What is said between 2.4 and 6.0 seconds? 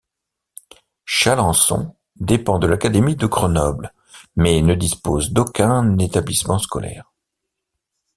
de l'académie de Grenoble mais ne dispose d'aucun